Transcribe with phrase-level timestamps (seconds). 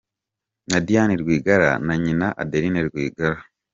[0.69, 3.39] Na Diane Rwigara na Nyina Adeline Rwigara.